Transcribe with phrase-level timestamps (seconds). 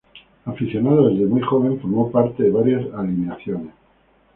[0.45, 3.69] Aficionado desde muy joven, formó parte de varias alineaciones.